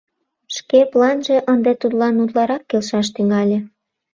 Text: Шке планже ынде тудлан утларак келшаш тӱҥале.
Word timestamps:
Шке 0.55 0.79
планже 0.91 1.37
ынде 1.51 1.71
тудлан 1.81 2.15
утларак 2.23 2.63
келшаш 2.69 3.07
тӱҥале. 3.15 3.59